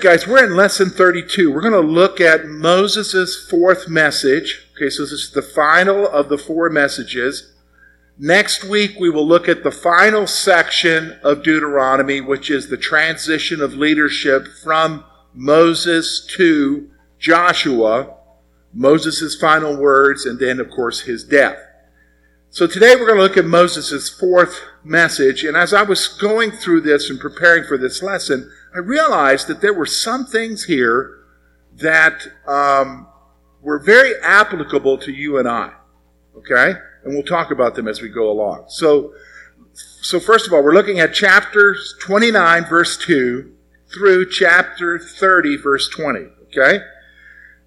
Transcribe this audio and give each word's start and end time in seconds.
Guys, 0.00 0.26
we're 0.26 0.42
in 0.42 0.56
lesson 0.56 0.88
32. 0.88 1.52
We're 1.52 1.60
going 1.60 1.74
to 1.74 1.80
look 1.80 2.22
at 2.22 2.46
Moses' 2.46 3.46
fourth 3.50 3.86
message. 3.86 4.66
Okay, 4.74 4.88
so 4.88 5.02
this 5.02 5.12
is 5.12 5.30
the 5.30 5.42
final 5.42 6.08
of 6.08 6.30
the 6.30 6.38
four 6.38 6.70
messages. 6.70 7.52
Next 8.18 8.64
week, 8.64 8.98
we 8.98 9.10
will 9.10 9.28
look 9.28 9.46
at 9.46 9.62
the 9.62 9.70
final 9.70 10.26
section 10.26 11.18
of 11.22 11.42
Deuteronomy, 11.42 12.22
which 12.22 12.50
is 12.50 12.68
the 12.68 12.78
transition 12.78 13.60
of 13.60 13.74
leadership 13.74 14.46
from 14.64 15.04
Moses 15.34 16.26
to 16.36 16.88
Joshua, 17.18 18.16
Moses' 18.72 19.38
final 19.38 19.76
words, 19.76 20.24
and 20.24 20.38
then, 20.38 20.60
of 20.60 20.70
course, 20.70 21.02
his 21.02 21.24
death. 21.24 21.58
So 22.48 22.66
today 22.66 22.96
we're 22.96 23.06
going 23.06 23.18
to 23.18 23.22
look 23.22 23.36
at 23.36 23.44
Moses' 23.44 24.08
fourth 24.08 24.62
message. 24.82 25.44
And 25.44 25.58
as 25.58 25.74
I 25.74 25.82
was 25.82 26.08
going 26.08 26.52
through 26.52 26.80
this 26.80 27.10
and 27.10 27.20
preparing 27.20 27.64
for 27.64 27.76
this 27.76 28.02
lesson, 28.02 28.50
I 28.74 28.78
realized 28.78 29.48
that 29.48 29.60
there 29.60 29.74
were 29.74 29.86
some 29.86 30.26
things 30.26 30.64
here 30.64 31.18
that 31.74 32.26
um, 32.46 33.08
were 33.60 33.78
very 33.78 34.14
applicable 34.22 34.98
to 34.98 35.12
you 35.12 35.38
and 35.38 35.48
I. 35.48 35.72
Okay? 36.36 36.74
And 37.04 37.14
we'll 37.14 37.22
talk 37.22 37.50
about 37.50 37.74
them 37.74 37.88
as 37.88 38.00
we 38.00 38.08
go 38.08 38.30
along. 38.30 38.66
So, 38.68 39.12
so 39.74 40.20
first 40.20 40.46
of 40.46 40.52
all, 40.52 40.62
we're 40.62 40.74
looking 40.74 41.00
at 41.00 41.14
chapter 41.14 41.76
29, 42.00 42.66
verse 42.66 42.96
2, 42.98 43.52
through 43.92 44.30
chapter 44.30 44.98
30, 44.98 45.56
verse 45.56 45.88
20. 45.88 46.20
Okay? 46.46 46.84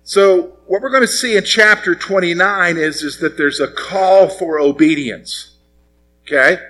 So, 0.03 0.57
what 0.67 0.81
we're 0.81 0.89
going 0.89 1.03
to 1.03 1.07
see 1.07 1.35
in 1.37 1.43
chapter 1.43 1.95
29 1.95 2.77
is, 2.77 3.03
is 3.03 3.19
that 3.19 3.37
there's 3.37 3.59
a 3.59 3.67
call 3.67 4.29
for 4.29 4.59
obedience. 4.59 5.57
Okay? 6.25 6.61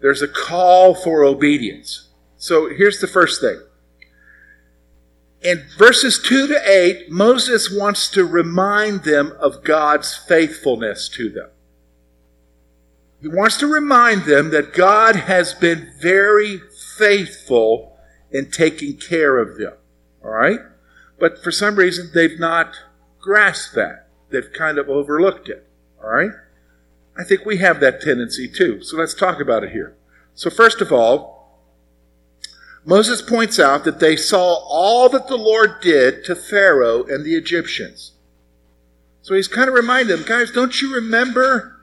There's 0.00 0.22
a 0.22 0.28
call 0.28 0.94
for 0.94 1.24
obedience. 1.24 2.08
So, 2.36 2.68
here's 2.68 3.00
the 3.00 3.06
first 3.06 3.40
thing 3.40 3.60
in 5.44 5.66
verses 5.76 6.18
2 6.26 6.46
to 6.48 6.70
8, 6.70 7.10
Moses 7.10 7.70
wants 7.70 8.08
to 8.08 8.24
remind 8.24 9.04
them 9.04 9.34
of 9.38 9.62
God's 9.62 10.16
faithfulness 10.16 11.06
to 11.10 11.28
them. 11.28 11.50
He 13.20 13.28
wants 13.28 13.58
to 13.58 13.66
remind 13.66 14.24
them 14.24 14.50
that 14.50 14.72
God 14.72 15.16
has 15.16 15.52
been 15.52 15.92
very 16.00 16.60
faithful 16.96 17.96
in 18.30 18.50
taking 18.50 18.96
care 18.96 19.38
of 19.38 19.58
them. 19.58 19.74
All 20.24 20.30
right? 20.30 20.60
But 21.18 21.42
for 21.44 21.52
some 21.52 21.76
reason, 21.76 22.10
they've 22.14 22.40
not 22.40 22.76
grasped 23.20 23.74
that. 23.74 24.08
They've 24.30 24.52
kind 24.52 24.78
of 24.78 24.88
overlooked 24.88 25.50
it. 25.50 25.68
All 26.02 26.10
right? 26.10 26.32
I 27.18 27.22
think 27.22 27.44
we 27.44 27.58
have 27.58 27.80
that 27.80 28.00
tendency 28.00 28.48
too. 28.48 28.82
So 28.82 28.96
let's 28.96 29.14
talk 29.14 29.40
about 29.40 29.62
it 29.62 29.72
here. 29.72 29.94
So, 30.34 30.50
first 30.50 30.80
of 30.80 30.90
all, 30.90 31.33
Moses 32.84 33.22
points 33.22 33.58
out 33.58 33.84
that 33.84 34.00
they 34.00 34.16
saw 34.16 34.56
all 34.68 35.08
that 35.08 35.26
the 35.26 35.38
Lord 35.38 35.80
did 35.80 36.24
to 36.24 36.34
Pharaoh 36.34 37.04
and 37.04 37.24
the 37.24 37.34
Egyptians. 37.34 38.12
So 39.22 39.34
he's 39.34 39.48
kind 39.48 39.68
of 39.68 39.74
reminding 39.74 40.14
them, 40.14 40.26
guys, 40.26 40.50
don't 40.50 40.82
you 40.82 40.94
remember 40.94 41.76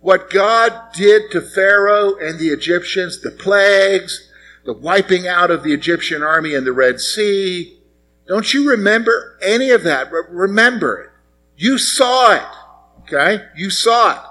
what 0.00 0.30
God 0.30 0.92
did 0.92 1.30
to 1.32 1.40
Pharaoh 1.40 2.14
and 2.16 2.38
the 2.38 2.48
Egyptians? 2.48 3.20
The 3.20 3.32
plagues, 3.32 4.30
the 4.64 4.72
wiping 4.72 5.26
out 5.26 5.50
of 5.50 5.64
the 5.64 5.72
Egyptian 5.72 6.22
army 6.22 6.54
in 6.54 6.64
the 6.64 6.72
Red 6.72 7.00
Sea. 7.00 7.80
Don't 8.28 8.54
you 8.54 8.70
remember 8.70 9.36
any 9.42 9.70
of 9.70 9.82
that? 9.82 10.10
Remember 10.12 11.00
it. 11.02 11.10
You 11.56 11.78
saw 11.78 12.34
it. 12.34 12.42
Okay? 13.00 13.44
You 13.56 13.70
saw 13.70 14.12
it. 14.12 14.22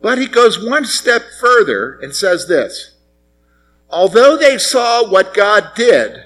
But 0.00 0.18
he 0.18 0.26
goes 0.26 0.62
one 0.62 0.84
step 0.84 1.22
further 1.40 1.98
and 2.00 2.14
says 2.14 2.46
this 2.46 2.93
although 3.90 4.36
they 4.36 4.58
saw 4.58 5.08
what 5.08 5.34
God 5.34 5.72
did, 5.74 6.24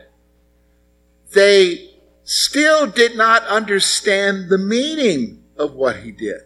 they 1.33 1.91
still 2.25 2.87
did 2.87 3.17
not 3.17 3.43
understand 3.45 4.49
the 4.49 4.59
meaning 4.59 5.43
of 5.57 5.75
what 5.75 5.97
he 5.99 6.13
did. 6.13 6.43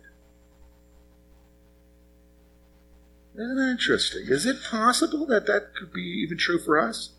Isn't 3.35 3.57
that 3.57 3.71
interesting? 3.71 4.27
Is 4.29 4.45
it 4.45 4.63
possible 4.63 5.27
that 5.27 5.47
that 5.47 5.75
could 5.75 5.93
be 5.93 6.03
even 6.03 6.37
true 6.37 6.59
for 6.59 6.79
us? 6.79 7.11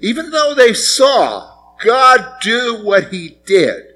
Even 0.00 0.30
though 0.30 0.54
they 0.54 0.74
saw 0.74 1.54
God 1.84 2.40
do 2.42 2.80
what 2.82 3.12
he 3.12 3.38
did, 3.46 3.94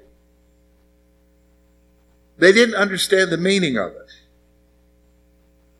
they 2.37 2.51
didn't 2.51 2.75
understand 2.75 3.29
the 3.29 3.37
meaning 3.37 3.77
of 3.77 3.91
it. 3.91 4.04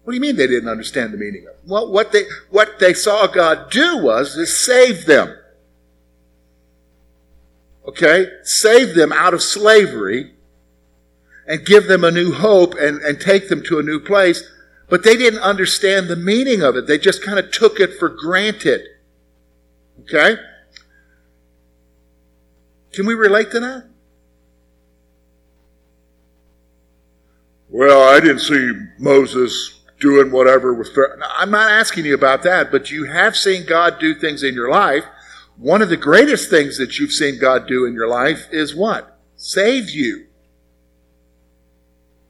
What 0.06 0.12
do 0.12 0.16
you 0.18 0.22
mean 0.22 0.36
they 0.36 0.46
didn't 0.46 0.70
understand 0.70 1.14
the 1.14 1.18
meaning 1.18 1.48
of 1.48 1.56
it? 1.56 1.60
Well, 1.66 1.92
what 1.92 2.12
they, 2.12 2.26
what 2.52 2.78
they 2.80 2.94
saw 2.94 3.26
God 3.26 3.72
do 3.72 3.98
was 3.98 4.36
to 4.36 4.46
save 4.46 5.08
them. 5.08 5.36
Okay? 7.88 8.28
Save 8.44 8.94
them 8.94 9.12
out 9.12 9.34
of 9.34 9.42
slavery 9.42 10.34
and 11.48 11.66
give 11.66 11.88
them 11.88 12.04
a 12.04 12.12
new 12.12 12.34
hope 12.34 12.76
and, 12.76 13.02
and 13.02 13.20
take 13.20 13.50
them 13.50 13.64
to 13.64 13.80
a 13.80 13.84
new 13.84 14.00
place. 14.00 14.44
But 14.90 15.04
they 15.04 15.18
didn't 15.18 15.40
understand 15.40 16.08
the 16.08 16.16
meaning 16.16 16.62
of 16.62 16.76
it. 16.76 16.86
They 16.86 17.00
just 17.00 17.24
kind 17.24 17.40
of 17.40 17.50
took 17.52 17.80
it 17.80 17.98
for 17.98 18.10
granted. 18.10 18.82
Okay? 20.02 20.38
Can 22.94 23.08
we 23.08 23.16
relate 23.16 23.50
to 23.52 23.60
that? 23.60 23.88
Well, 27.70 28.08
I 28.16 28.20
didn't 28.20 28.40
see 28.40 28.72
Moses 29.00 29.75
doing 30.00 30.32
whatever 30.32 30.84
Pharaoh. 30.84 31.20
I'm 31.38 31.52
not 31.52 31.72
asking 31.72 32.06
you 32.06 32.14
about 32.14 32.44
that, 32.44 32.72
but 32.72 32.92
you 32.92 33.06
have 33.06 33.36
seen 33.36 33.66
God 33.66 34.00
do 34.00 34.14
things 34.14 34.44
in 34.44 34.54
your 34.54 34.70
life. 34.70 35.06
One 35.58 35.82
of 35.82 35.90
the 35.90 35.98
greatest 35.98 36.50
things 36.50 36.78
that 36.78 37.00
you've 37.00 37.14
seen 37.14 37.40
God 37.40 37.68
do 37.68 37.86
in 37.86 37.94
your 37.94 38.08
life 38.08 38.48
is 38.52 38.76
what? 38.76 39.18
Save 39.38 39.90
you. 39.90 40.28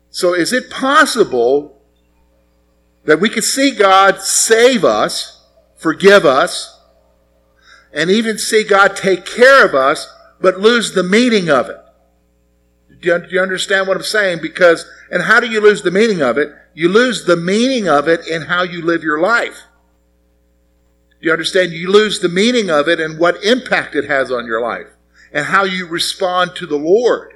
So 0.09 0.33
is 0.33 0.53
it 0.53 0.69
possible 0.69 1.81
that 3.05 3.19
we 3.19 3.29
could 3.29 3.43
see 3.43 3.71
God 3.71 4.21
save 4.21 4.85
us, 4.85 5.43
forgive 5.75 6.25
us, 6.25 6.79
and 7.91 8.09
even 8.09 8.37
see 8.37 8.63
God 8.63 8.95
take 8.95 9.25
care 9.25 9.65
of 9.65 9.73
us, 9.73 10.07
but 10.39 10.59
lose 10.59 10.93
the 10.93 11.03
meaning 11.03 11.49
of 11.49 11.69
it? 11.69 11.77
Do 13.01 13.27
you 13.29 13.41
understand 13.41 13.87
what 13.87 13.97
I'm 13.97 14.03
saying? 14.03 14.39
Because, 14.41 14.85
and 15.11 15.23
how 15.23 15.39
do 15.39 15.47
you 15.47 15.61
lose 15.61 15.81
the 15.81 15.91
meaning 15.91 16.21
of 16.21 16.37
it? 16.37 16.53
You 16.75 16.89
lose 16.89 17.23
the 17.23 17.37
meaning 17.37 17.87
of 17.87 18.07
it 18.09 18.27
in 18.27 18.43
how 18.43 18.63
you 18.63 18.83
live 18.83 19.01
your 19.01 19.19
life. 19.19 19.63
Do 21.21 21.27
you 21.27 21.31
understand? 21.31 21.71
You 21.71 21.89
lose 21.89 22.19
the 22.19 22.29
meaning 22.29 22.69
of 22.69 22.89
it 22.89 22.99
and 22.99 23.17
what 23.17 23.43
impact 23.43 23.95
it 23.95 24.05
has 24.05 24.29
on 24.29 24.45
your 24.45 24.61
life 24.61 24.87
and 25.31 25.45
how 25.45 25.63
you 25.63 25.87
respond 25.87 26.51
to 26.57 26.67
the 26.67 26.75
Lord. 26.75 27.31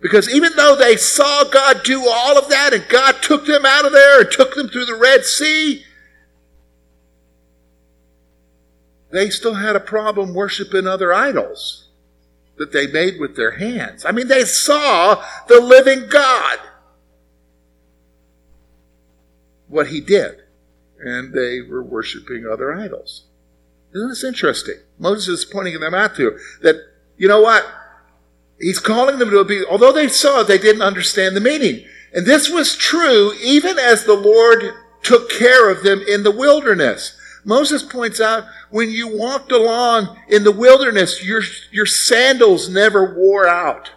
Because 0.00 0.28
even 0.28 0.56
though 0.56 0.74
they 0.74 0.96
saw 0.96 1.44
God 1.44 1.84
do 1.84 2.08
all 2.08 2.36
of 2.36 2.48
that 2.48 2.74
and 2.74 2.84
God 2.88 3.22
took 3.22 3.46
them 3.46 3.64
out 3.64 3.86
of 3.86 3.92
there 3.92 4.20
and 4.20 4.30
took 4.30 4.56
them 4.56 4.68
through 4.68 4.86
the 4.86 4.96
Red 4.96 5.24
Sea, 5.24 5.84
they 9.12 9.30
still 9.30 9.54
had 9.54 9.76
a 9.76 9.80
problem 9.80 10.34
worshiping 10.34 10.88
other 10.88 11.12
idols 11.12 11.86
that 12.56 12.72
they 12.72 12.88
made 12.88 13.20
with 13.20 13.36
their 13.36 13.52
hands. 13.52 14.04
I 14.04 14.10
mean, 14.10 14.26
they 14.26 14.44
saw 14.44 15.24
the 15.46 15.60
living 15.60 16.08
God 16.08 16.58
what 19.72 19.88
he 19.88 20.00
did. 20.00 20.42
And 21.00 21.32
they 21.32 21.62
were 21.62 21.82
worshiping 21.82 22.46
other 22.46 22.72
idols. 22.72 23.24
Isn't 23.94 24.08
this 24.08 24.24
interesting? 24.24 24.76
Moses 24.98 25.40
is 25.40 25.44
pointing 25.44 25.80
them 25.80 25.94
out 25.94 26.14
to 26.16 26.38
that, 26.60 26.76
you 27.16 27.26
know 27.26 27.40
what? 27.40 27.66
He's 28.60 28.78
calling 28.78 29.18
them 29.18 29.30
to 29.30 29.44
be, 29.44 29.64
although 29.68 29.92
they 29.92 30.08
saw 30.08 30.42
it, 30.42 30.46
they 30.46 30.58
didn't 30.58 30.82
understand 30.82 31.34
the 31.34 31.40
meaning. 31.40 31.84
And 32.14 32.26
this 32.26 32.48
was 32.48 32.76
true 32.76 33.32
even 33.42 33.78
as 33.78 34.04
the 34.04 34.14
Lord 34.14 34.74
took 35.02 35.30
care 35.30 35.68
of 35.70 35.82
them 35.82 36.02
in 36.06 36.22
the 36.22 36.30
wilderness. 36.30 37.18
Moses 37.44 37.82
points 37.82 38.20
out 38.20 38.44
when 38.70 38.90
you 38.90 39.08
walked 39.08 39.50
along 39.50 40.16
in 40.28 40.44
the 40.44 40.52
wilderness, 40.52 41.24
your, 41.24 41.42
your 41.72 41.86
sandals 41.86 42.68
never 42.68 43.14
wore 43.14 43.48
out. 43.48 43.90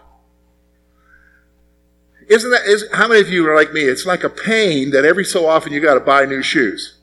Isn't 2.28 2.52
that, 2.52 2.66
is, 2.66 2.86
how 2.94 3.08
many 3.08 3.22
of 3.22 3.30
you 3.30 3.48
are 3.50 3.56
like 3.56 3.74
me? 3.74 3.82
It's 3.82 4.06
like 4.06 4.24
a 4.24 4.30
pain 4.30 4.92
that 4.92 5.06
every 5.06 5.26
so 5.26 5.48
often 5.48 5.74
you 5.74 5.80
got 5.80 5.94
to 5.96 6.00
buy 6.00 6.26
new 6.26 6.42
shoes. 6.42 6.98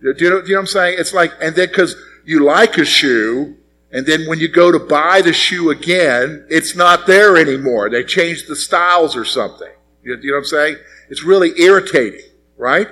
Do 0.00 0.14
you, 0.18 0.30
know, 0.30 0.40
do 0.40 0.48
you 0.48 0.54
know 0.54 0.56
what 0.56 0.60
I'm 0.60 0.66
saying? 0.66 0.96
It's 0.98 1.12
like, 1.12 1.32
and 1.40 1.54
then 1.54 1.68
because 1.68 1.94
you 2.24 2.42
like 2.42 2.78
a 2.78 2.84
shoe, 2.84 3.56
and 3.92 4.06
then 4.06 4.26
when 4.26 4.38
you 4.38 4.48
go 4.48 4.72
to 4.72 4.78
buy 4.78 5.20
the 5.20 5.32
shoe 5.32 5.70
again, 5.70 6.46
it's 6.48 6.74
not 6.74 7.06
there 7.06 7.36
anymore. 7.36 7.90
They 7.90 8.02
changed 8.02 8.48
the 8.48 8.56
styles 8.56 9.14
or 9.14 9.24
something. 9.24 9.72
You, 10.02 10.16
you 10.16 10.30
know 10.30 10.36
what 10.36 10.38
I'm 10.38 10.44
saying? 10.46 10.76
It's 11.10 11.22
really 11.22 11.60
irritating, 11.60 12.22
right? 12.56 12.88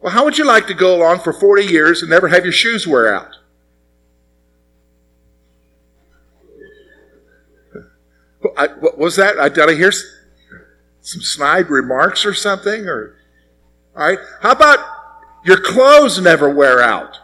Well, 0.00 0.12
how 0.12 0.24
would 0.24 0.38
you 0.38 0.46
like 0.46 0.66
to 0.68 0.74
go 0.74 0.96
along 0.96 1.20
for 1.20 1.32
40 1.32 1.64
years 1.64 2.02
and 2.02 2.10
never 2.10 2.28
have 2.28 2.44
your 2.44 2.52
shoes 2.52 2.86
wear 2.86 3.14
out? 3.14 3.35
I, 8.56 8.68
what 8.68 8.98
was 8.98 9.16
that? 9.16 9.38
I, 9.38 9.48
did 9.48 9.68
I 9.68 9.74
hear 9.74 9.92
some 9.92 11.22
snide 11.22 11.68
remarks 11.70 12.24
or 12.24 12.34
something? 12.34 12.86
Or 12.86 13.16
all 13.94 14.08
right, 14.08 14.18
how 14.42 14.52
about 14.52 14.78
your 15.44 15.60
clothes 15.60 16.20
never 16.20 16.50
wear 16.50 16.80
out? 16.82 17.18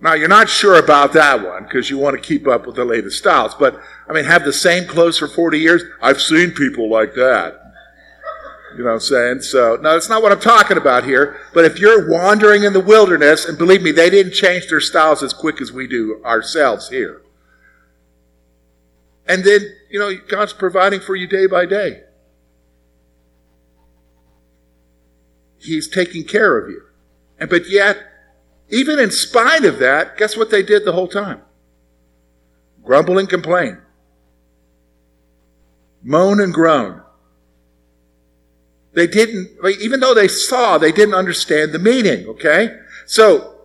Now, 0.00 0.14
you're 0.14 0.28
not 0.28 0.48
sure 0.48 0.78
about 0.78 1.12
that 1.14 1.42
one 1.44 1.64
because 1.64 1.90
you 1.90 1.98
want 1.98 2.14
to 2.14 2.22
keep 2.22 2.46
up 2.46 2.66
with 2.66 2.76
the 2.76 2.84
latest 2.84 3.18
styles. 3.18 3.54
But, 3.54 3.80
I 4.08 4.12
mean, 4.12 4.24
have 4.24 4.44
the 4.44 4.52
same 4.52 4.86
clothes 4.86 5.18
for 5.18 5.26
40 5.26 5.58
years? 5.58 5.82
I've 6.00 6.20
seen 6.20 6.52
people 6.52 6.88
like 6.88 7.14
that. 7.14 7.60
You 8.76 8.84
know 8.84 8.90
what 8.90 8.94
I'm 8.94 9.00
saying? 9.00 9.40
So, 9.40 9.76
no, 9.80 9.94
that's 9.94 10.08
not 10.08 10.22
what 10.22 10.30
I'm 10.30 10.40
talking 10.40 10.76
about 10.76 11.02
here. 11.02 11.40
But 11.52 11.64
if 11.64 11.80
you're 11.80 12.08
wandering 12.08 12.62
in 12.62 12.74
the 12.74 12.80
wilderness, 12.80 13.44
and 13.46 13.58
believe 13.58 13.82
me, 13.82 13.90
they 13.90 14.08
didn't 14.08 14.34
change 14.34 14.68
their 14.68 14.80
styles 14.80 15.22
as 15.22 15.32
quick 15.32 15.60
as 15.60 15.72
we 15.72 15.88
do 15.88 16.22
ourselves 16.24 16.88
here. 16.88 17.22
And 19.28 19.44
then, 19.44 19.60
you 19.90 19.98
know, 19.98 20.16
God's 20.26 20.54
providing 20.54 21.00
for 21.00 21.14
you 21.14 21.26
day 21.26 21.46
by 21.46 21.66
day. 21.66 22.02
He's 25.58 25.86
taking 25.86 26.24
care 26.24 26.56
of 26.56 26.70
you. 26.70 26.82
And 27.38 27.50
but 27.50 27.68
yet, 27.68 27.98
even 28.70 28.98
in 28.98 29.10
spite 29.10 29.64
of 29.64 29.78
that, 29.80 30.16
guess 30.16 30.36
what 30.36 30.50
they 30.50 30.62
did 30.62 30.84
the 30.84 30.92
whole 30.92 31.08
time? 31.08 31.42
Grumble 32.82 33.18
and 33.18 33.28
complain. 33.28 33.78
Moan 36.02 36.40
and 36.40 36.54
groan. 36.54 37.02
They 38.94 39.06
didn't, 39.06 39.50
even 39.80 40.00
though 40.00 40.14
they 40.14 40.28
saw, 40.28 40.78
they 40.78 40.92
didn't 40.92 41.14
understand 41.14 41.72
the 41.72 41.78
meaning, 41.78 42.26
okay? 42.28 42.78
So, 43.04 43.56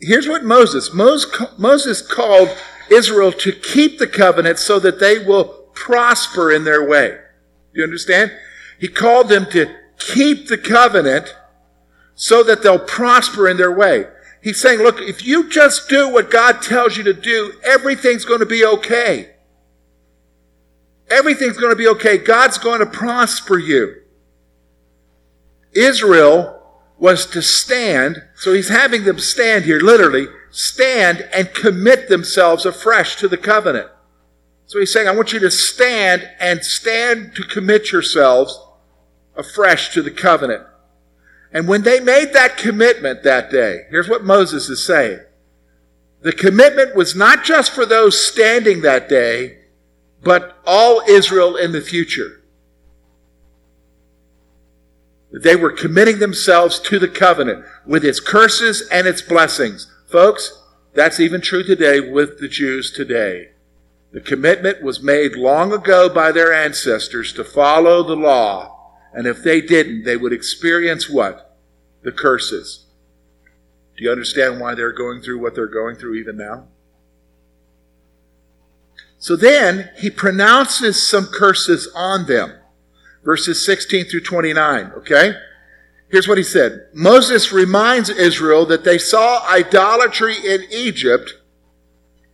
here's 0.00 0.26
what 0.26 0.42
Moses, 0.42 0.92
Moses 0.92 2.02
called 2.02 2.48
Israel 2.90 3.32
to 3.32 3.52
keep 3.52 3.98
the 3.98 4.06
covenant 4.06 4.58
so 4.58 4.78
that 4.78 5.00
they 5.00 5.18
will 5.18 5.44
prosper 5.74 6.52
in 6.52 6.64
their 6.64 6.86
way. 6.86 7.18
Do 7.72 7.80
you 7.80 7.84
understand? 7.84 8.32
He 8.78 8.88
called 8.88 9.28
them 9.28 9.46
to 9.50 9.74
keep 9.98 10.48
the 10.48 10.58
covenant 10.58 11.34
so 12.14 12.42
that 12.42 12.62
they'll 12.62 12.78
prosper 12.78 13.48
in 13.48 13.56
their 13.56 13.72
way. 13.72 14.06
He's 14.42 14.60
saying, 14.60 14.80
look, 14.80 15.00
if 15.00 15.24
you 15.24 15.48
just 15.48 15.88
do 15.88 16.08
what 16.08 16.30
God 16.30 16.62
tells 16.62 16.96
you 16.96 17.04
to 17.04 17.14
do, 17.14 17.54
everything's 17.64 18.24
going 18.24 18.40
to 18.40 18.46
be 18.46 18.64
okay. 18.64 19.30
Everything's 21.10 21.58
going 21.58 21.72
to 21.72 21.76
be 21.76 21.88
okay. 21.88 22.18
God's 22.18 22.58
going 22.58 22.80
to 22.80 22.86
prosper 22.86 23.58
you. 23.58 24.02
Israel 25.72 26.62
was 26.98 27.26
to 27.26 27.42
stand, 27.42 28.22
so 28.34 28.54
he's 28.54 28.68
having 28.68 29.04
them 29.04 29.18
stand 29.18 29.64
here, 29.64 29.80
literally, 29.80 30.26
stand 30.56 31.28
and 31.34 31.52
commit 31.52 32.08
themselves 32.08 32.64
afresh 32.64 33.16
to 33.16 33.28
the 33.28 33.36
covenant. 33.36 33.90
So 34.64 34.78
he's 34.78 34.90
saying, 34.90 35.06
I 35.06 35.14
want 35.14 35.34
you 35.34 35.38
to 35.40 35.50
stand 35.50 36.26
and 36.40 36.64
stand 36.64 37.34
to 37.34 37.42
commit 37.42 37.92
yourselves 37.92 38.58
afresh 39.36 39.92
to 39.92 40.00
the 40.00 40.10
covenant. 40.10 40.64
And 41.52 41.68
when 41.68 41.82
they 41.82 42.00
made 42.00 42.32
that 42.32 42.56
commitment 42.56 43.22
that 43.22 43.50
day, 43.50 43.82
here's 43.90 44.08
what 44.08 44.24
Moses 44.24 44.70
is 44.70 44.84
saying. 44.84 45.20
The 46.22 46.32
commitment 46.32 46.96
was 46.96 47.14
not 47.14 47.44
just 47.44 47.72
for 47.72 47.84
those 47.84 48.18
standing 48.18 48.80
that 48.80 49.10
day, 49.10 49.58
but 50.24 50.56
all 50.66 51.02
Israel 51.06 51.54
in 51.56 51.72
the 51.72 51.82
future. 51.82 52.42
They 55.30 55.54
were 55.54 55.70
committing 55.70 56.18
themselves 56.18 56.80
to 56.80 56.98
the 56.98 57.08
covenant 57.08 57.66
with 57.84 58.06
its 58.06 58.20
curses 58.20 58.88
and 58.90 59.06
its 59.06 59.20
blessings. 59.20 59.92
Folks, 60.06 60.62
that's 60.94 61.20
even 61.20 61.40
true 61.40 61.62
today 61.62 62.00
with 62.00 62.38
the 62.38 62.48
Jews 62.48 62.90
today. 62.90 63.50
The 64.12 64.20
commitment 64.20 64.82
was 64.82 65.02
made 65.02 65.36
long 65.36 65.72
ago 65.72 66.08
by 66.08 66.32
their 66.32 66.52
ancestors 66.52 67.32
to 67.34 67.44
follow 67.44 68.02
the 68.02 68.16
law 68.16 68.76
and 69.16 69.26
if 69.26 69.42
they 69.42 69.62
didn't, 69.62 70.04
they 70.04 70.18
would 70.18 70.34
experience 70.34 71.08
what? 71.08 71.56
The 72.02 72.12
curses. 72.12 72.84
Do 73.96 74.04
you 74.04 74.10
understand 74.10 74.60
why 74.60 74.74
they're 74.74 74.92
going 74.92 75.22
through 75.22 75.40
what 75.40 75.54
they're 75.54 75.66
going 75.66 75.96
through 75.96 76.16
even 76.16 76.36
now? 76.36 76.66
So 79.18 79.34
then 79.34 79.88
he 79.96 80.10
pronounces 80.10 81.08
some 81.08 81.28
curses 81.28 81.88
on 81.96 82.26
them. 82.26 82.58
Verses 83.24 83.64
16 83.64 84.04
through 84.04 84.20
29, 84.20 84.92
okay? 84.98 85.32
Here's 86.08 86.28
what 86.28 86.38
he 86.38 86.44
said. 86.44 86.88
Moses 86.94 87.52
reminds 87.52 88.10
Israel 88.10 88.64
that 88.66 88.84
they 88.84 88.98
saw 88.98 89.46
idolatry 89.48 90.36
in 90.36 90.64
Egypt 90.70 91.34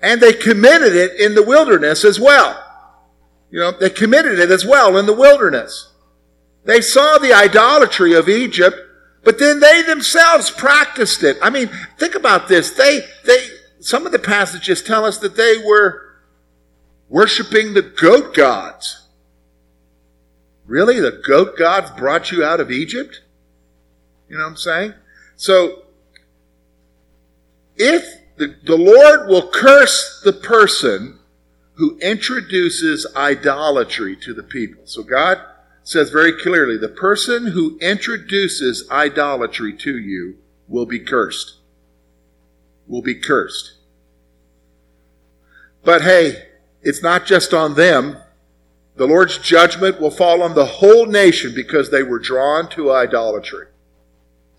and 0.00 0.20
they 0.20 0.32
committed 0.32 0.94
it 0.94 1.18
in 1.18 1.34
the 1.34 1.42
wilderness 1.42 2.04
as 2.04 2.20
well. 2.20 2.58
You 3.50 3.60
know, 3.60 3.72
they 3.72 3.90
committed 3.90 4.38
it 4.38 4.50
as 4.50 4.66
well 4.66 4.96
in 4.96 5.06
the 5.06 5.12
wilderness. 5.12 5.92
They 6.64 6.80
saw 6.80 7.18
the 7.18 7.32
idolatry 7.32 8.14
of 8.14 8.28
Egypt, 8.28 8.76
but 9.24 9.38
then 9.38 9.60
they 9.60 9.82
themselves 9.82 10.50
practiced 10.50 11.22
it. 11.22 11.36
I 11.40 11.50
mean, 11.50 11.70
think 11.98 12.14
about 12.14 12.48
this. 12.48 12.70
They, 12.72 13.00
they, 13.24 13.46
some 13.80 14.06
of 14.06 14.12
the 14.12 14.18
passages 14.18 14.82
tell 14.82 15.04
us 15.04 15.18
that 15.18 15.36
they 15.36 15.56
were 15.58 16.02
worshiping 17.08 17.74
the 17.74 17.82
goat 17.82 18.34
gods. 18.34 19.06
Really? 20.66 21.00
The 21.00 21.22
goat 21.26 21.58
gods 21.58 21.90
brought 21.90 22.32
you 22.32 22.44
out 22.44 22.60
of 22.60 22.70
Egypt? 22.70 23.20
You 24.32 24.38
know 24.38 24.44
what 24.44 24.50
I'm 24.52 24.56
saying? 24.56 24.94
So, 25.36 25.82
if 27.76 28.02
the, 28.38 28.56
the 28.64 28.78
Lord 28.78 29.28
will 29.28 29.46
curse 29.46 30.22
the 30.24 30.32
person 30.32 31.18
who 31.74 31.98
introduces 31.98 33.06
idolatry 33.14 34.16
to 34.16 34.32
the 34.32 34.42
people. 34.42 34.84
So 34.86 35.02
God 35.02 35.38
says 35.82 36.08
very 36.08 36.32
clearly 36.32 36.78
the 36.78 36.88
person 36.88 37.48
who 37.48 37.78
introduces 37.80 38.88
idolatry 38.90 39.76
to 39.76 39.98
you 39.98 40.38
will 40.66 40.86
be 40.86 41.00
cursed. 41.00 41.58
Will 42.86 43.02
be 43.02 43.16
cursed. 43.16 43.74
But 45.84 46.00
hey, 46.02 46.48
it's 46.80 47.02
not 47.02 47.26
just 47.26 47.52
on 47.52 47.74
them. 47.74 48.16
The 48.96 49.06
Lord's 49.06 49.36
judgment 49.36 50.00
will 50.00 50.10
fall 50.10 50.42
on 50.42 50.54
the 50.54 50.64
whole 50.64 51.04
nation 51.04 51.52
because 51.54 51.90
they 51.90 52.02
were 52.02 52.18
drawn 52.18 52.70
to 52.70 52.92
idolatry. 52.92 53.66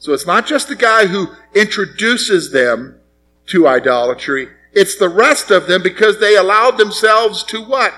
So 0.03 0.11
it's 0.11 0.27
not 0.27 0.45
just 0.45 0.67
the 0.67 0.75
guy 0.75 1.05
who 1.05 1.29
introduces 1.55 2.51
them 2.51 2.99
to 3.47 3.67
idolatry, 3.67 4.49
it's 4.73 4.97
the 4.97 5.07
rest 5.07 5.49
of 5.49 5.67
them 5.67 5.81
because 5.81 6.19
they 6.19 6.35
allowed 6.35 6.77
themselves 6.77 7.43
to 7.45 7.63
what? 7.63 7.93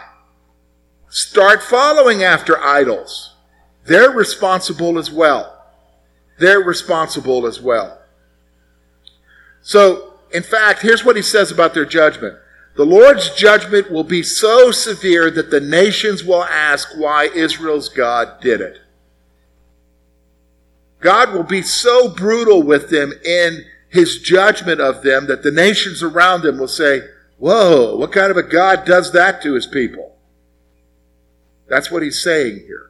start 1.16 1.64
following 1.64 2.24
after 2.24 2.62
idols. 2.62 3.36
They're 3.86 4.12
responsible 4.12 5.00
as 5.00 5.10
well. 5.10 5.66
They're 6.40 6.60
responsible 6.60 7.48
as 7.48 7.62
well. 7.62 8.02
So, 9.62 10.16
in 10.32 10.44
fact, 10.44 10.82
here's 10.82 11.06
what 11.06 11.16
he 11.16 11.22
says 11.22 11.52
about 11.52 11.74
their 11.74 11.86
judgment. 11.86 12.38
The 12.76 12.86
Lord's 12.86 13.34
judgment 13.34 13.90
will 13.90 14.04
be 14.04 14.24
so 14.24 14.72
severe 14.72 15.32
that 15.32 15.52
the 15.52 15.62
nations 15.62 16.22
will 16.22 16.44
ask 16.44 16.90
why 16.98 17.30
Israel's 17.34 17.88
God 17.88 18.42
did 18.42 18.60
it. 18.60 18.80
God 21.06 21.34
will 21.34 21.44
be 21.44 21.62
so 21.62 22.10
brutal 22.10 22.64
with 22.64 22.90
them 22.90 23.14
in 23.24 23.64
his 23.90 24.18
judgment 24.18 24.82
of 24.82 25.04
them 25.04 25.28
that 25.28 25.44
the 25.44 25.52
nations 25.52 26.02
around 26.02 26.42
them 26.42 26.58
will 26.58 26.68
say, 26.68 27.02
Whoa, 27.38 27.96
what 27.96 28.12
kind 28.12 28.32
of 28.32 28.38
a 28.38 28.44
God 28.44 28.86
does 28.86 29.12
that 29.12 29.40
to 29.44 29.54
his 29.54 29.68
people? 29.68 30.16
That's 31.70 31.92
what 31.92 32.02
he's 32.02 32.20
saying 32.20 32.64
here. 32.66 32.90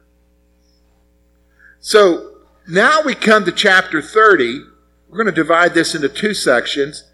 So 1.78 2.38
now 2.66 3.02
we 3.04 3.14
come 3.14 3.44
to 3.44 3.52
chapter 3.52 4.00
30. 4.00 4.62
We're 5.10 5.18
going 5.18 5.26
to 5.26 5.42
divide 5.42 5.74
this 5.74 5.94
into 5.94 6.08
two 6.08 6.32
sections, 6.32 7.04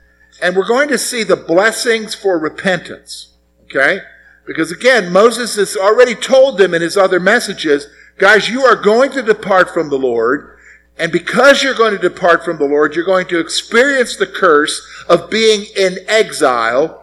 and 0.40 0.54
we're 0.54 0.68
going 0.68 0.88
to 0.90 0.98
see 0.98 1.24
the 1.24 1.34
blessings 1.34 2.14
for 2.14 2.38
repentance. 2.38 3.34
Okay? 3.64 4.02
Because 4.46 4.70
again, 4.70 5.10
Moses 5.10 5.56
has 5.56 5.76
already 5.76 6.14
told 6.14 6.58
them 6.58 6.74
in 6.74 6.82
his 6.82 6.96
other 6.96 7.18
messages, 7.18 7.88
guys, 8.18 8.48
you 8.48 8.62
are 8.62 8.76
going 8.76 9.10
to 9.12 9.22
depart 9.22 9.74
from 9.74 9.90
the 9.90 9.98
Lord. 9.98 10.51
And 10.98 11.10
because 11.10 11.62
you're 11.62 11.74
going 11.74 11.92
to 11.92 11.98
depart 11.98 12.44
from 12.44 12.58
the 12.58 12.66
Lord, 12.66 12.94
you're 12.94 13.04
going 13.04 13.26
to 13.28 13.40
experience 13.40 14.16
the 14.16 14.26
curse 14.26 14.80
of 15.08 15.30
being 15.30 15.66
in 15.76 15.98
exile 16.06 17.02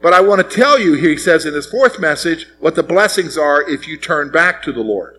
but 0.00 0.12
I 0.12 0.20
want 0.20 0.48
to 0.48 0.56
tell 0.56 0.78
you, 0.78 0.94
he 0.94 1.16
says 1.16 1.44
in 1.44 1.54
his 1.54 1.66
fourth 1.66 1.98
message, 1.98 2.46
what 2.60 2.74
the 2.74 2.82
blessings 2.82 3.36
are 3.36 3.68
if 3.68 3.88
you 3.88 3.96
turn 3.96 4.30
back 4.30 4.62
to 4.62 4.72
the 4.72 4.80
Lord. 4.80 5.18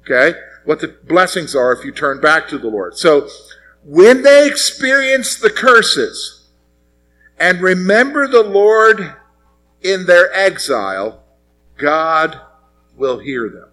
Okay? 0.00 0.38
What 0.64 0.80
the 0.80 0.88
blessings 0.88 1.54
are 1.54 1.72
if 1.72 1.84
you 1.84 1.92
turn 1.92 2.20
back 2.20 2.48
to 2.48 2.58
the 2.58 2.68
Lord. 2.68 2.96
So, 2.96 3.28
when 3.84 4.22
they 4.22 4.48
experience 4.48 5.36
the 5.36 5.50
curses 5.50 6.48
and 7.38 7.60
remember 7.60 8.26
the 8.26 8.42
Lord 8.42 9.14
in 9.80 10.06
their 10.06 10.34
exile, 10.34 11.22
God 11.76 12.40
will 12.96 13.20
hear 13.20 13.48
them. 13.48 13.68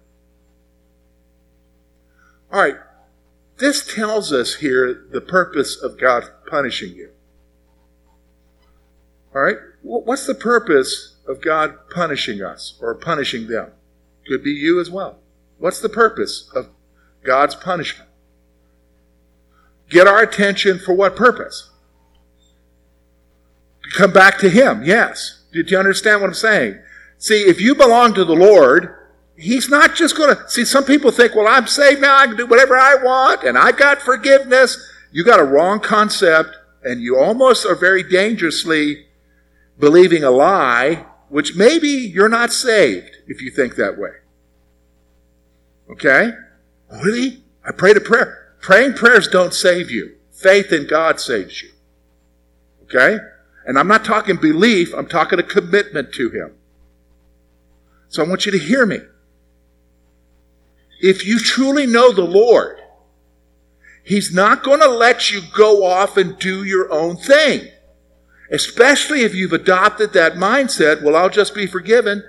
All 2.54 2.60
right. 2.60 2.76
This 3.58 3.84
tells 3.84 4.32
us 4.32 4.54
here 4.56 5.06
the 5.10 5.20
purpose 5.20 5.76
of 5.76 5.98
God 5.98 6.22
punishing 6.48 6.94
you. 6.94 7.10
All 9.34 9.42
right? 9.42 9.56
What's 9.82 10.24
the 10.24 10.36
purpose 10.36 11.16
of 11.26 11.40
God 11.40 11.74
punishing 11.92 12.42
us 12.42 12.78
or 12.80 12.94
punishing 12.94 13.48
them? 13.48 13.72
Could 14.28 14.44
be 14.44 14.52
you 14.52 14.80
as 14.80 14.88
well. 14.88 15.18
What's 15.58 15.80
the 15.80 15.88
purpose 15.88 16.48
of 16.54 16.68
God's 17.24 17.56
punishment? 17.56 18.08
get 19.90 20.06
our 20.06 20.22
attention 20.22 20.78
for 20.78 20.94
what 20.94 21.16
purpose? 21.16 21.70
Come 23.96 24.12
back 24.12 24.38
to 24.38 24.48
Him, 24.48 24.84
yes. 24.84 25.42
Did 25.52 25.72
you 25.72 25.78
understand 25.78 26.20
what 26.20 26.28
I'm 26.28 26.34
saying? 26.34 26.78
See, 27.18 27.42
if 27.42 27.60
you 27.60 27.74
belong 27.74 28.14
to 28.14 28.24
the 28.24 28.34
Lord, 28.34 29.03
He's 29.36 29.68
not 29.68 29.94
just 29.94 30.16
going 30.16 30.34
to. 30.34 30.48
See, 30.48 30.64
some 30.64 30.84
people 30.84 31.10
think, 31.10 31.34
well, 31.34 31.48
I'm 31.48 31.66
saved 31.66 32.00
now, 32.00 32.16
I 32.16 32.26
can 32.26 32.36
do 32.36 32.46
whatever 32.46 32.76
I 32.76 32.94
want, 32.96 33.42
and 33.42 33.58
I've 33.58 33.76
got 33.76 34.00
forgiveness. 34.00 34.78
You 35.10 35.24
got 35.24 35.40
a 35.40 35.44
wrong 35.44 35.80
concept, 35.80 36.56
and 36.82 37.00
you 37.00 37.18
almost 37.18 37.66
are 37.66 37.74
very 37.74 38.02
dangerously 38.02 39.06
believing 39.78 40.22
a 40.22 40.30
lie, 40.30 41.04
which 41.28 41.56
maybe 41.56 41.88
you're 41.88 42.28
not 42.28 42.52
saved 42.52 43.16
if 43.26 43.42
you 43.42 43.50
think 43.50 43.74
that 43.76 43.98
way. 43.98 44.10
Okay? 45.90 46.32
Really? 47.02 47.42
I 47.64 47.72
prayed 47.72 47.96
a 47.96 48.00
prayer. 48.00 48.54
Praying 48.60 48.94
prayers 48.94 49.28
don't 49.28 49.52
save 49.52 49.90
you. 49.90 50.14
Faith 50.30 50.72
in 50.72 50.86
God 50.86 51.20
saves 51.20 51.62
you. 51.62 51.70
Okay? 52.84 53.18
And 53.66 53.78
I'm 53.78 53.88
not 53.88 54.04
talking 54.04 54.36
belief, 54.36 54.92
I'm 54.94 55.06
talking 55.06 55.38
a 55.38 55.42
commitment 55.42 56.12
to 56.14 56.30
Him. 56.30 56.54
So 58.08 58.24
I 58.24 58.28
want 58.28 58.46
you 58.46 58.52
to 58.52 58.58
hear 58.58 58.86
me. 58.86 58.98
If 61.00 61.26
you 61.26 61.38
truly 61.38 61.86
know 61.86 62.12
the 62.12 62.24
Lord, 62.24 62.78
He's 64.04 64.34
not 64.34 64.62
going 64.62 64.80
to 64.80 64.88
let 64.88 65.32
you 65.32 65.40
go 65.56 65.84
off 65.84 66.18
and 66.18 66.38
do 66.38 66.62
your 66.62 66.92
own 66.92 67.16
thing. 67.16 67.68
Especially 68.50 69.22
if 69.22 69.34
you've 69.34 69.54
adopted 69.54 70.12
that 70.12 70.34
mindset, 70.34 71.02
well, 71.02 71.16
I'll 71.16 71.30
just 71.30 71.54
be 71.54 71.66
forgiven. 71.66 72.22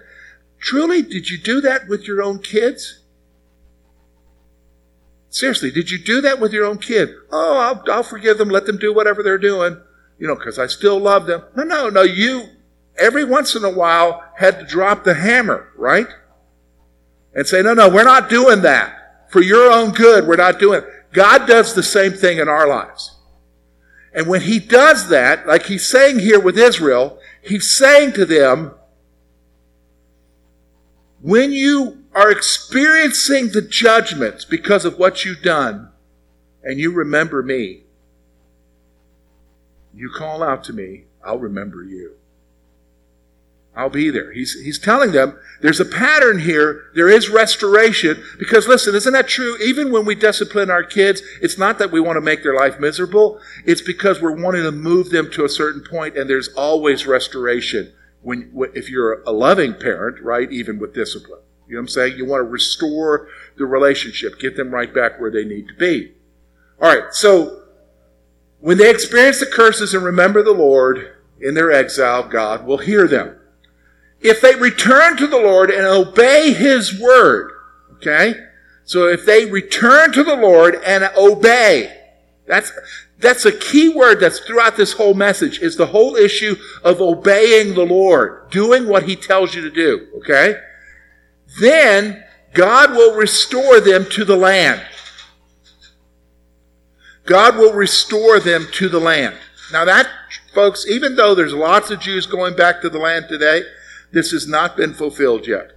Truly, 0.57 1.01
did 1.01 1.29
you 1.29 1.37
do 1.37 1.59
that 1.61 1.89
with 1.89 2.07
your 2.07 2.23
own 2.23 2.39
kids? 2.39 3.01
Seriously, 5.29 5.69
did 5.69 5.91
you 5.91 5.97
do 5.97 6.21
that 6.21 6.39
with 6.39 6.53
your 6.53 6.65
own 6.65 6.77
kid? 6.77 7.13
Oh, 7.29 7.57
I'll, 7.57 7.83
I'll 7.93 8.03
forgive 8.03 8.37
them, 8.37 8.47
let 8.47 8.65
them 8.65 8.77
do 8.77 8.93
whatever 8.93 9.21
they're 9.21 9.37
doing, 9.37 9.81
you 10.17 10.27
know, 10.27 10.35
because 10.35 10.57
I 10.57 10.67
still 10.67 10.97
love 10.97 11.25
them. 11.25 11.43
No, 11.57 11.63
no, 11.63 11.89
no. 11.89 12.03
You, 12.03 12.45
every 12.97 13.25
once 13.25 13.53
in 13.53 13.65
a 13.65 13.69
while, 13.69 14.23
had 14.37 14.59
to 14.59 14.65
drop 14.65 15.03
the 15.03 15.15
hammer, 15.15 15.67
right? 15.75 16.07
And 17.35 17.45
say, 17.45 17.61
no, 17.61 17.73
no, 17.73 17.89
we're 17.89 18.03
not 18.03 18.29
doing 18.29 18.61
that. 18.61 19.29
For 19.29 19.41
your 19.41 19.69
own 19.69 19.91
good, 19.91 20.25
we're 20.25 20.37
not 20.37 20.57
doing 20.57 20.81
it. 20.81 20.89
God 21.11 21.45
does 21.47 21.75
the 21.75 21.83
same 21.83 22.13
thing 22.13 22.39
in 22.39 22.47
our 22.47 22.67
lives. 22.67 23.15
And 24.13 24.27
when 24.27 24.41
He 24.41 24.59
does 24.59 25.09
that, 25.09 25.45
like 25.45 25.63
He's 25.63 25.87
saying 25.87 26.19
here 26.19 26.39
with 26.39 26.57
Israel, 26.57 27.19
He's 27.41 27.69
saying 27.69 28.13
to 28.13 28.25
them, 28.25 28.73
when 31.21 31.51
you 31.51 32.03
are 32.13 32.31
experiencing 32.31 33.49
the 33.49 33.61
judgments 33.61 34.45
because 34.45 34.85
of 34.85 34.97
what 34.97 35.25
you've 35.25 35.41
done, 35.41 35.89
and 36.63 36.79
you 36.79 36.91
remember 36.91 37.43
me, 37.43 37.81
you 39.93 40.09
call 40.09 40.41
out 40.41 40.63
to 40.65 40.73
me, 40.73 41.03
I'll 41.23 41.39
remember 41.39 41.83
you. 41.83 42.13
I'll 43.75 43.89
be 43.89 44.09
there. 44.09 44.31
He's, 44.31 44.53
he's 44.53 44.79
telling 44.79 45.11
them 45.11 45.37
there's 45.61 45.79
a 45.79 45.85
pattern 45.85 46.39
here. 46.39 46.85
There 46.95 47.09
is 47.09 47.29
restoration. 47.29 48.23
Because 48.39 48.67
listen, 48.67 48.95
isn't 48.95 49.13
that 49.13 49.27
true? 49.27 49.57
Even 49.63 49.91
when 49.91 50.05
we 50.05 50.15
discipline 50.15 50.69
our 50.69 50.83
kids, 50.83 51.21
it's 51.41 51.57
not 51.57 51.77
that 51.79 51.91
we 51.91 51.99
want 51.99 52.15
to 52.17 52.21
make 52.21 52.41
their 52.41 52.55
life 52.55 52.79
miserable. 52.79 53.39
It's 53.65 53.81
because 53.81 54.21
we're 54.21 54.41
wanting 54.41 54.63
to 54.63 54.71
move 54.71 55.09
them 55.09 55.29
to 55.31 55.43
a 55.43 55.49
certain 55.49 55.83
point 55.83 56.17
and 56.17 56.29
there's 56.29 56.47
always 56.49 57.05
restoration 57.05 57.91
when, 58.21 58.51
if 58.73 58.89
you're 58.89 59.21
a 59.23 59.31
loving 59.31 59.73
parent, 59.73 60.21
right? 60.21 60.51
Even 60.51 60.79
with 60.79 60.93
discipline. 60.93 61.41
You 61.67 61.75
know 61.75 61.79
what 61.79 61.83
I'm 61.83 61.87
saying? 61.89 62.17
You 62.17 62.25
want 62.25 62.41
to 62.41 62.49
restore 62.49 63.27
the 63.57 63.65
relationship, 63.65 64.39
get 64.39 64.55
them 64.55 64.71
right 64.71 64.93
back 64.93 65.19
where 65.19 65.31
they 65.31 65.43
need 65.43 65.67
to 65.67 65.73
be. 65.73 66.13
All 66.81 66.93
right, 66.93 67.13
so 67.13 67.63
when 68.59 68.77
they 68.77 68.89
experience 68.89 69.39
the 69.39 69.45
curses 69.45 69.93
and 69.93 70.03
remember 70.03 70.43
the 70.43 70.51
Lord 70.51 71.15
in 71.39 71.53
their 71.53 71.71
exile, 71.71 72.27
God 72.27 72.65
will 72.65 72.77
hear 72.77 73.07
them. 73.07 73.39
If 74.21 74.41
they 74.41 74.55
return 74.55 75.17
to 75.17 75.27
the 75.27 75.37
Lord 75.37 75.69
and 75.69 75.85
obey 75.85 76.53
His 76.53 76.99
word, 76.99 77.51
okay? 77.93 78.35
So 78.85 79.07
if 79.07 79.25
they 79.25 79.45
return 79.45 80.11
to 80.13 80.23
the 80.23 80.35
Lord 80.35 80.75
and 80.85 81.09
obey, 81.17 81.95
that's, 82.47 82.71
that's 83.19 83.45
a 83.45 83.51
key 83.51 83.89
word 83.89 84.19
that's 84.19 84.39
throughout 84.39 84.77
this 84.77 84.93
whole 84.93 85.13
message 85.13 85.59
is 85.59 85.75
the 85.75 85.87
whole 85.87 86.15
issue 86.15 86.55
of 86.83 87.01
obeying 87.01 87.73
the 87.73 87.85
Lord, 87.85 88.49
doing 88.51 88.87
what 88.87 89.03
He 89.03 89.15
tells 89.15 89.55
you 89.55 89.61
to 89.61 89.71
do, 89.71 90.07
okay? 90.17 90.59
Then 91.59 92.23
God 92.53 92.91
will 92.91 93.15
restore 93.15 93.79
them 93.79 94.05
to 94.11 94.25
the 94.25 94.35
land. 94.35 94.81
God 97.25 97.57
will 97.57 97.73
restore 97.73 98.39
them 98.39 98.67
to 98.73 98.87
the 98.87 98.99
land. 98.99 99.35
Now, 99.71 99.83
that, 99.85 100.07
folks, 100.53 100.85
even 100.87 101.15
though 101.15 101.33
there's 101.33 101.53
lots 101.53 101.89
of 101.89 101.99
Jews 101.99 102.27
going 102.27 102.55
back 102.55 102.81
to 102.81 102.89
the 102.89 102.99
land 102.99 103.25
today, 103.27 103.63
this 104.15 104.31
has 104.31 104.47
not 104.47 104.77
been 104.77 104.93
fulfilled 104.93 105.45
yet. 105.45 105.71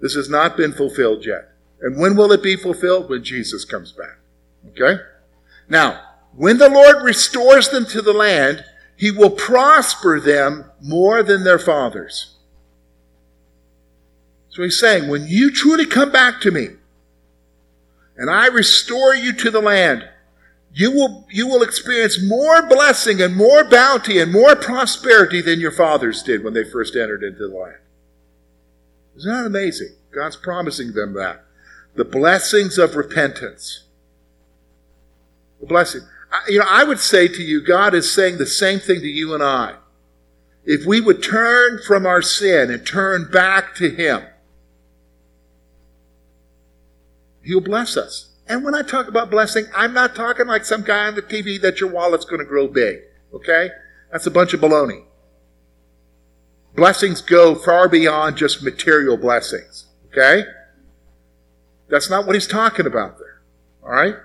This 0.00 0.14
has 0.14 0.28
not 0.28 0.54
been 0.54 0.74
fulfilled 0.74 1.24
yet. 1.24 1.48
And 1.80 1.98
when 1.98 2.14
will 2.14 2.30
it 2.30 2.42
be 2.42 2.56
fulfilled? 2.56 3.08
When 3.08 3.24
Jesus 3.24 3.64
comes 3.64 3.90
back. 3.90 4.18
Okay? 4.68 5.00
Now, 5.70 6.02
when 6.36 6.58
the 6.58 6.68
Lord 6.68 7.02
restores 7.02 7.70
them 7.70 7.86
to 7.86 8.02
the 8.02 8.12
land, 8.12 8.66
he 8.98 9.10
will 9.10 9.30
prosper 9.30 10.20
them 10.20 10.66
more 10.82 11.22
than 11.22 11.42
their 11.42 11.58
fathers. 11.58 12.36
So 14.50 14.62
he's 14.62 14.78
saying, 14.78 15.08
when 15.08 15.26
you 15.26 15.50
truly 15.50 15.86
come 15.86 16.12
back 16.12 16.42
to 16.42 16.50
me 16.50 16.68
and 18.18 18.28
I 18.28 18.48
restore 18.48 19.14
you 19.14 19.32
to 19.32 19.50
the 19.50 19.62
land, 19.62 20.06
you 20.74 20.90
will, 20.90 21.26
you 21.30 21.46
will 21.46 21.62
experience 21.62 22.22
more 22.22 22.66
blessing 22.66 23.20
and 23.20 23.36
more 23.36 23.64
bounty 23.64 24.18
and 24.18 24.32
more 24.32 24.56
prosperity 24.56 25.42
than 25.42 25.60
your 25.60 25.70
fathers 25.70 26.22
did 26.22 26.42
when 26.42 26.54
they 26.54 26.64
first 26.64 26.96
entered 26.96 27.22
into 27.22 27.46
the 27.46 27.54
land. 27.54 27.76
Isn't 29.16 29.30
that 29.30 29.46
amazing? 29.46 29.94
God's 30.10 30.36
promising 30.36 30.92
them 30.92 31.12
that. 31.14 31.44
The 31.94 32.06
blessings 32.06 32.78
of 32.78 32.96
repentance. 32.96 33.84
The 35.60 35.66
blessing. 35.66 36.02
I, 36.30 36.40
you 36.48 36.58
know, 36.58 36.66
I 36.68 36.84
would 36.84 37.00
say 37.00 37.28
to 37.28 37.42
you, 37.42 37.60
God 37.60 37.94
is 37.94 38.10
saying 38.10 38.38
the 38.38 38.46
same 38.46 38.78
thing 38.80 39.00
to 39.00 39.06
you 39.06 39.34
and 39.34 39.42
I. 39.42 39.74
If 40.64 40.86
we 40.86 41.00
would 41.00 41.22
turn 41.22 41.80
from 41.86 42.06
our 42.06 42.22
sin 42.22 42.70
and 42.70 42.86
turn 42.86 43.30
back 43.30 43.74
to 43.76 43.90
Him, 43.90 44.22
He'll 47.42 47.60
bless 47.60 47.96
us. 47.96 48.31
And 48.52 48.62
when 48.62 48.74
I 48.74 48.82
talk 48.82 49.08
about 49.08 49.30
blessing, 49.30 49.64
I'm 49.74 49.94
not 49.94 50.14
talking 50.14 50.46
like 50.46 50.66
some 50.66 50.82
guy 50.82 51.06
on 51.06 51.14
the 51.14 51.22
TV 51.22 51.58
that 51.62 51.80
your 51.80 51.90
wallet's 51.90 52.26
going 52.26 52.40
to 52.40 52.44
grow 52.44 52.68
big. 52.68 52.98
Okay? 53.32 53.70
That's 54.10 54.26
a 54.26 54.30
bunch 54.30 54.52
of 54.52 54.60
baloney. 54.60 55.04
Blessings 56.76 57.22
go 57.22 57.54
far 57.54 57.88
beyond 57.88 58.36
just 58.36 58.62
material 58.62 59.16
blessings. 59.16 59.86
Okay? 60.08 60.44
That's 61.88 62.10
not 62.10 62.26
what 62.26 62.34
he's 62.34 62.46
talking 62.46 62.84
about 62.84 63.18
there. 63.18 63.40
All 63.82 63.88
right? 63.88 64.16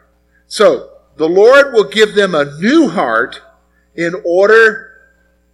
So, 0.46 0.90
the 1.16 1.30
Lord 1.30 1.72
will 1.72 1.88
give 1.88 2.14
them 2.14 2.36
a 2.36 2.60
new 2.60 2.90
heart 2.90 3.40
in 3.96 4.14
order 4.26 4.92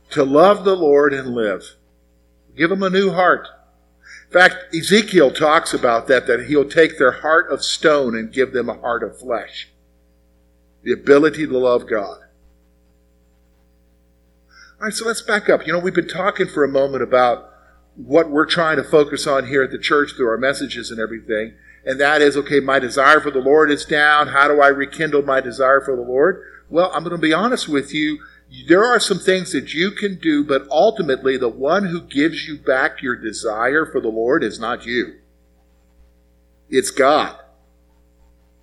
to 0.10 0.24
love 0.24 0.66
the 0.66 0.76
Lord 0.76 1.14
and 1.14 1.36
live. 1.36 1.76
Give 2.58 2.72
them 2.72 2.82
a 2.82 2.90
new 2.90 3.12
heart. 3.12 3.48
Fact, 4.34 4.74
Ezekiel 4.74 5.32
talks 5.32 5.76
about 5.76 6.08
that, 6.08 6.26
that 6.26 6.48
he'll 6.48 6.68
take 6.68 6.98
their 6.98 7.12
heart 7.12 7.52
of 7.52 7.64
stone 7.64 8.16
and 8.16 8.34
give 8.34 8.52
them 8.52 8.68
a 8.68 8.80
heart 8.80 9.04
of 9.04 9.20
flesh. 9.20 9.70
The 10.82 10.92
ability 10.92 11.46
to 11.46 11.58
love 11.58 11.88
God. 11.88 12.18
All 14.80 14.88
right, 14.88 14.94
so 14.94 15.06
let's 15.06 15.22
back 15.22 15.50
up. 15.50 15.68
You 15.68 15.74
know, 15.74 15.80
we've 15.80 15.94
been 15.94 16.08
talking 16.08 16.48
for 16.48 16.64
a 16.64 16.68
moment 16.68 17.04
about 17.04 17.52
what 17.96 18.32
we're 18.32 18.48
trying 18.48 18.78
to 18.78 18.84
focus 18.84 19.28
on 19.28 19.48
here 19.48 19.62
at 19.62 19.72
the 19.72 19.78
church 19.78 20.14
through 20.16 20.30
our 20.30 20.38
messages 20.38 20.90
and 20.90 21.00
everything. 21.00 21.54
And 21.86 22.02
that 22.02 22.22
is, 22.22 22.36
okay, 22.36 22.60
my 22.60 22.80
desire 22.80 23.20
for 23.20 23.30
the 23.30 23.40
Lord 23.40 23.70
is 23.70 23.86
down. 23.86 24.30
How 24.30 24.48
do 24.48 24.60
I 24.60 24.70
rekindle 24.70 25.22
my 25.22 25.42
desire 25.42 25.80
for 25.80 25.96
the 25.96 26.02
Lord? 26.02 26.44
Well, 26.70 26.92
I'm 26.92 27.04
going 27.04 27.16
to 27.16 27.22
be 27.22 27.34
honest 27.34 27.70
with 27.70 27.94
you 27.94 28.20
there 28.68 28.86
are 28.86 29.00
some 29.00 29.20
things 29.20 29.52
that 29.52 29.74
you 29.74 29.92
can 29.92 30.16
do, 30.16 30.44
but 30.44 30.68
ultimately, 30.70 31.38
the 31.38 31.50
one 31.50 31.86
who 31.86 32.02
gives 32.02 32.48
you 32.48 32.58
back 32.58 33.02
your 33.02 33.16
desire 33.16 33.86
for 33.86 34.00
the 34.00 34.10
Lord 34.10 34.44
is 34.44 34.60
not 34.60 34.86
you. 34.86 35.16
It's 36.70 36.92
God. 36.92 37.38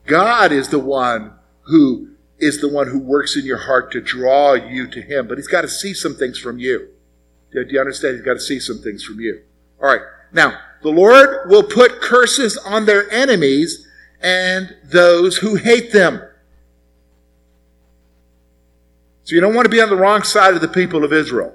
God 0.06 0.52
is 0.52 0.68
the 0.68 0.78
one 0.78 1.32
who 1.62 2.11
is 2.38 2.61
the 2.61 2.68
one 2.68 2.88
who 2.88 2.99
works 2.99 3.37
in 3.37 3.44
your 3.44 3.59
heart 3.59 3.92
to 3.92 4.00
draw 4.00 4.54
you 4.54 4.87
to 4.88 5.02
Him, 5.02 5.26
but 5.26 5.38
He's 5.38 5.49
got 5.49 5.62
to 5.62 5.68
see 5.68 5.92
some 5.92 6.14
things 6.14 6.38
from 6.38 6.59
you. 6.59 6.88
Do 7.52 7.64
you 7.68 7.80
understand? 7.80 8.16
He's 8.16 8.25
got 8.25 8.35
to 8.35 8.40
see 8.40 8.61
some 8.61 8.78
things 8.78 9.02
from 9.02 9.20
you. 9.20 9.42
All 9.82 9.88
right. 9.88 10.02
Now, 10.32 10.59
the 10.82 10.90
Lord 10.90 11.50
will 11.50 11.64
put 11.64 12.00
curses 12.00 12.56
on 12.56 12.87
their 12.87 13.11
enemies 13.11 13.87
and 14.20 14.76
those 14.85 15.38
who 15.38 15.56
hate 15.56 15.92
them. 15.92 16.23
So 19.30 19.37
you 19.37 19.40
don't 19.40 19.54
want 19.54 19.66
to 19.66 19.70
be 19.70 19.80
on 19.80 19.88
the 19.88 19.94
wrong 19.94 20.25
side 20.25 20.54
of 20.54 20.60
the 20.60 20.66
people 20.66 21.04
of 21.04 21.12
Israel, 21.12 21.54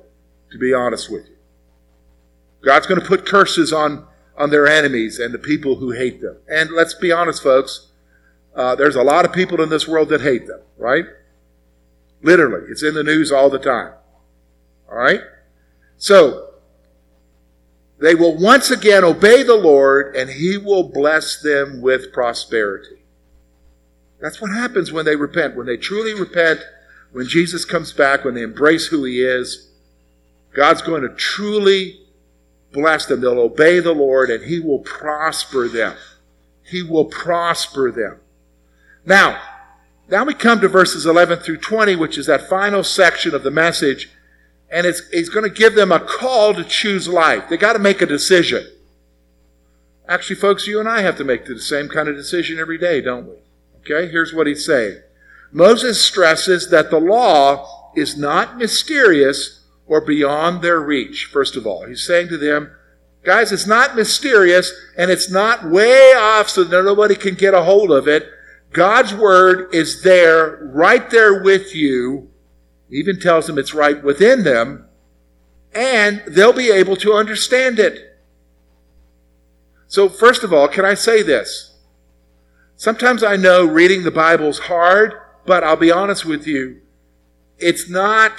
to 0.50 0.58
be 0.58 0.74
honest 0.74 1.12
with 1.12 1.28
you. 1.28 1.36
God's 2.64 2.88
going 2.88 3.02
to 3.02 3.06
put 3.06 3.26
curses 3.26 3.74
on, 3.74 4.08
on 4.38 4.50
their 4.50 4.66
enemies 4.66 5.20
and 5.20 5.34
the 5.34 5.40
people 5.40 5.76
who 5.76 5.92
hate 5.92 6.22
them. 6.22 6.38
And 6.48 6.70
let's 6.72 6.94
be 6.94 7.12
honest, 7.12 7.44
folks, 7.44 7.88
Uh, 8.56 8.76
there's 8.76 8.96
a 8.96 9.04
lot 9.04 9.26
of 9.26 9.34
people 9.34 9.62
in 9.62 9.68
this 9.68 9.90
world 9.90 10.08
that 10.08 10.22
hate 10.22 10.48
them, 10.48 10.62
right? 10.78 11.04
Literally, 12.24 12.66
it's 12.70 12.82
in 12.82 12.94
the 12.94 13.04
news 13.04 13.30
all 13.30 13.50
the 13.50 13.60
time. 13.60 13.92
All 14.90 14.96
right? 14.96 15.20
So, 15.98 16.52
they 18.00 18.16
will 18.16 18.38
once 18.38 18.72
again 18.72 19.04
obey 19.04 19.44
the 19.44 19.58
Lord 19.58 20.16
and 20.16 20.30
he 20.30 20.58
will 20.58 20.84
bless 20.84 21.42
them 21.42 21.82
with 21.82 22.14
prosperity. 22.14 23.04
That's 24.22 24.40
what 24.40 24.52
happens 24.52 24.94
when 24.94 25.04
they 25.04 25.18
repent. 25.18 25.58
When 25.58 25.68
they 25.68 25.76
truly 25.76 26.14
repent, 26.14 26.62
when 27.16 27.30
Jesus 27.30 27.64
comes 27.64 27.94
back, 27.94 28.26
when 28.26 28.34
they 28.34 28.42
embrace 28.42 28.88
who 28.88 29.06
he 29.06 29.22
is, 29.22 29.70
God's 30.54 30.82
going 30.82 31.02
to 31.02 31.16
truly 31.16 32.02
bless 32.74 33.06
them. 33.06 33.22
They'll 33.22 33.40
obey 33.40 33.80
the 33.80 33.94
Lord 33.94 34.30
and 34.30 34.44
he 34.44 34.60
will 34.60 34.80
prosper 34.80 35.70
them. 35.70 35.96
He 36.62 36.84
will 36.84 37.06
prosper 37.06 37.90
them. 37.90 38.20
Now, 39.06 39.42
now 40.10 40.26
we 40.26 40.34
come 40.34 40.60
to 40.60 40.68
verses 40.68 41.06
11 41.06 41.40
through 41.40 41.60
20, 41.60 41.96
which 41.96 42.18
is 42.18 42.26
that 42.26 42.50
final 42.50 42.84
section 42.84 43.34
of 43.34 43.44
the 43.44 43.52
message 43.52 44.10
and 44.70 44.86
it's, 44.86 45.08
he's 45.12 45.30
going 45.30 45.50
to 45.50 45.58
give 45.58 45.74
them 45.74 45.94
a 45.94 46.02
call 46.02 46.54
to 46.54 46.66
choose 46.66 47.08
life. 47.08 47.48
They 47.48 47.56
got 47.56 47.74
to 47.74 47.80
make 47.80 48.02
a 48.02 48.06
decision. 48.06 48.70
Actually, 50.06 50.36
folks, 50.36 50.68
you 50.68 50.82
and 50.82 50.90
I 50.90 51.00
have 51.00 51.16
to 51.16 51.24
make 51.24 51.46
the 51.46 51.62
same 51.62 51.88
kind 51.88 52.10
of 52.10 52.18
decision 52.18 52.60
every 52.60 52.78
day, 52.78 53.00
don't 53.00 53.26
we? 53.26 53.36
Okay, 53.80 54.12
here's 54.12 54.34
what 54.34 54.48
he's 54.48 54.66
saying. 54.66 55.00
Moses 55.56 56.04
stresses 56.04 56.70
that 56.70 56.92
the 56.92 57.00
law 57.00 57.94
is 57.96 58.18
not 58.18 58.58
mysterious 58.58 59.64
or 59.88 60.02
beyond 60.02 60.62
their 60.62 60.82
reach, 60.82 61.30
first 61.32 61.56
of 61.56 61.66
all. 61.66 61.86
He's 61.86 62.06
saying 62.06 62.28
to 62.28 62.38
them, 62.38 62.76
guys, 63.24 63.54
it's 63.54 63.66
not 63.66 63.96
mysterious 63.96 64.74
and 64.98 65.10
it's 65.10 65.32
not 65.32 65.64
way 65.64 66.12
off 66.14 66.50
so 66.50 66.66
that 66.66 66.84
nobody 66.84 67.16
can 67.16 67.36
get 67.36 67.54
a 67.54 67.64
hold 67.64 67.90
of 67.90 68.06
it. 68.06 68.30
God's 68.74 69.14
word 69.14 69.74
is 69.74 70.04
there, 70.04 70.58
right 70.74 71.10
there 71.10 71.42
with 71.42 71.74
you 71.74 72.30
even 72.90 73.18
tells 73.18 73.48
them 73.48 73.58
it's 73.58 73.74
right 73.74 74.04
within 74.04 74.44
them, 74.44 74.90
and 75.74 76.22
they'll 76.28 76.52
be 76.52 76.70
able 76.70 76.98
to 76.98 77.14
understand 77.14 77.80
it. 77.80 78.20
So, 79.88 80.10
first 80.10 80.44
of 80.44 80.52
all, 80.52 80.68
can 80.68 80.84
I 80.84 80.96
say 80.96 81.24
this? 81.24 81.78
Sometimes 82.76 83.24
I 83.24 83.38
know 83.38 83.66
reading 83.66 84.04
the 84.04 84.12
Bible's 84.12 84.60
hard, 84.60 85.14
but 85.46 85.64
I'll 85.64 85.76
be 85.76 85.92
honest 85.92 86.26
with 86.26 86.48
you, 86.48 86.82
it's 87.58 87.90
not 87.90 88.34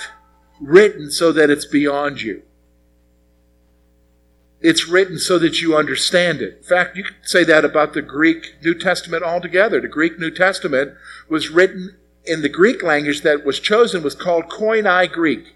written 0.61 1.11
so 1.11 1.33
that 1.33 1.51
it's 1.51 1.67
beyond 1.67 2.23
you. 2.23 2.43
It's 4.61 4.89
written 4.89 5.19
so 5.19 5.39
that 5.39 5.61
you 5.61 5.77
understand 5.77 6.41
it. 6.41 6.59
In 6.59 6.63
fact, 6.63 6.97
you 6.97 7.05
could 7.05 7.17
say 7.23 7.45
that 7.45 7.65
about 7.65 7.93
the 7.93 8.03
Greek 8.03 8.57
New 8.63 8.75
Testament 8.75 9.23
altogether. 9.23 9.81
The 9.81 9.89
Greek 9.89 10.19
New 10.19 10.31
Testament 10.31 10.95
was 11.29 11.51
written 11.51 11.97
in 12.25 12.43
the 12.43 12.49
Greek 12.49 12.83
language 12.83 13.23
that 13.23 13.45
was 13.45 13.61
chosen 13.61 14.03
was 14.03 14.15
called 14.15 14.49
Koine 14.49 15.13
Greek. 15.13 15.55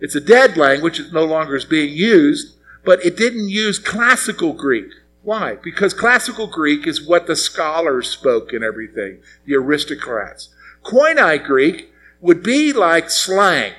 It's 0.00 0.14
a 0.14 0.20
dead 0.20 0.56
language, 0.56 0.98
it 0.98 1.12
no 1.12 1.24
longer 1.24 1.56
is 1.56 1.64
being 1.64 1.94
used, 1.94 2.56
but 2.84 3.04
it 3.04 3.16
didn't 3.16 3.50
use 3.50 3.78
classical 3.78 4.52
Greek. 4.52 4.90
Why? 5.22 5.56
Because 5.56 5.94
classical 5.94 6.46
Greek 6.46 6.86
is 6.86 7.06
what 7.06 7.26
the 7.26 7.36
scholars 7.36 8.08
spoke 8.08 8.52
and 8.52 8.64
everything, 8.64 9.20
the 9.44 9.56
aristocrats. 9.56 10.48
Koine 10.84 11.44
Greek 11.44 11.92
would 12.20 12.42
be 12.42 12.72
like 12.72 13.10
slang. 13.10 13.72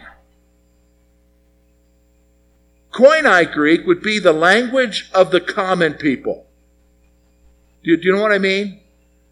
Koine 2.92 3.52
Greek 3.52 3.86
would 3.86 4.02
be 4.02 4.20
the 4.20 4.34
language 4.34 5.10
of 5.14 5.32
the 5.32 5.42
common 5.42 5.94
people. 5.94 6.46
Do 7.84 7.92
you, 7.92 7.98
do 7.98 8.08
you 8.08 8.16
know 8.16 8.22
what 8.22 8.32
I 8.32 8.40
mean? 8.40 8.82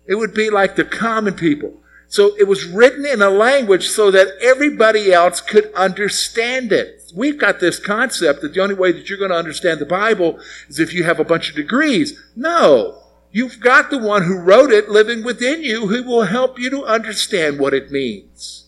It 0.05 0.15
would 0.15 0.33
be 0.33 0.49
like 0.49 0.75
the 0.75 0.85
common 0.85 1.33
people. 1.33 1.81
So 2.09 2.35
it 2.37 2.47
was 2.47 2.65
written 2.65 3.05
in 3.05 3.21
a 3.21 3.29
language 3.29 3.89
so 3.89 4.11
that 4.11 4.29
everybody 4.41 5.11
else 5.11 5.41
could 5.41 5.73
understand 5.73 6.71
it. 6.71 7.11
We've 7.13 7.37
got 7.37 7.59
this 7.59 7.79
concept 7.79 8.41
that 8.41 8.53
the 8.53 8.61
only 8.61 8.75
way 8.75 8.91
that 8.91 9.09
you're 9.09 9.17
going 9.17 9.31
to 9.31 9.37
understand 9.37 9.79
the 9.79 9.85
Bible 9.85 10.39
is 10.69 10.79
if 10.79 10.93
you 10.93 11.03
have 11.03 11.19
a 11.19 11.25
bunch 11.25 11.49
of 11.49 11.55
degrees. 11.55 12.21
No. 12.35 13.03
You've 13.31 13.59
got 13.59 13.89
the 13.89 13.97
one 13.97 14.23
who 14.23 14.39
wrote 14.39 14.71
it 14.71 14.89
living 14.89 15.23
within 15.23 15.63
you 15.63 15.87
who 15.87 16.03
will 16.03 16.23
help 16.23 16.57
you 16.57 16.69
to 16.69 16.85
understand 16.85 17.59
what 17.59 17.73
it 17.73 17.91
means 17.91 18.67